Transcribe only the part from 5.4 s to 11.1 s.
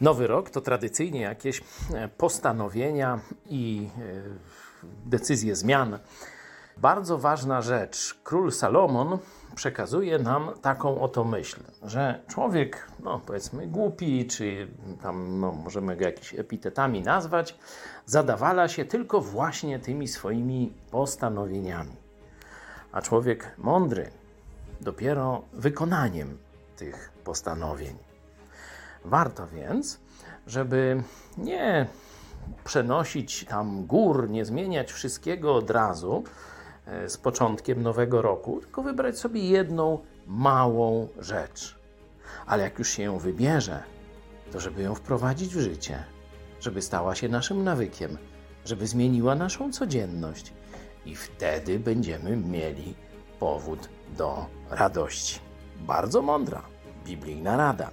zmian. Bardzo ważna rzecz. Król Salomon przekazuje nam taką